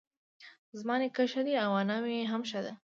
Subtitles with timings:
[0.79, 2.71] زما نيکه ښه دی اؤ انا مي هم ښۀ دۀ